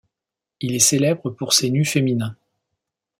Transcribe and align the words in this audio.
Il 0.61 0.73
est 0.73 0.79
célèbre 0.79 1.29
pour 1.29 1.53
ses 1.53 1.69
nus 1.69 1.85
féminins. 1.85 2.35